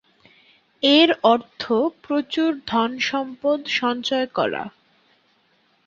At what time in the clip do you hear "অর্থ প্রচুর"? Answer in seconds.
1.23-2.49